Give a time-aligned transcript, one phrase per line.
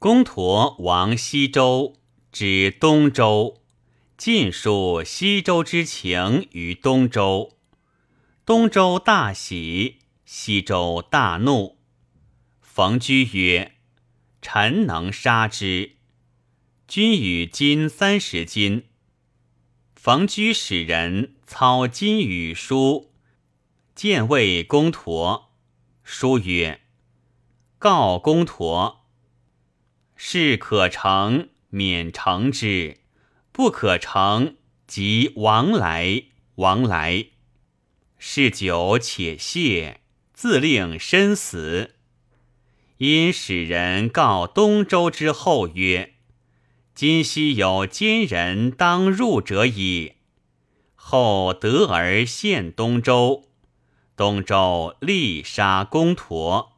[0.00, 1.96] 公陀亡西周，
[2.30, 3.62] 指东周，
[4.16, 7.56] 尽述西周之情于东周。
[8.46, 11.78] 东周大喜，西周大怒。
[12.60, 13.72] 冯居曰
[14.40, 15.96] ：“臣能杀之。”
[16.86, 18.84] 君与金三十金。
[19.96, 23.10] 冯居使人操金与书，
[23.96, 25.50] 见谓公陀。
[26.04, 26.82] 书曰
[27.80, 28.94] ：“告公陀。”
[30.20, 32.96] 事可成，免成之；
[33.52, 36.24] 不可成，即王来。
[36.56, 37.26] 王来，
[38.18, 40.00] 事久且谢，
[40.34, 41.94] 自令身死。
[42.96, 46.14] 因使人告东周之后曰
[46.96, 50.14] ：“今夕有奸人当入者矣。”
[50.96, 53.44] 后得而献东周，
[54.16, 56.77] 东周立杀公陀。